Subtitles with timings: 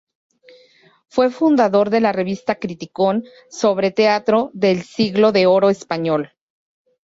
[1.09, 6.31] Fue fundador de la revista "Criticón" sobre teatro del Siglo de Oro español.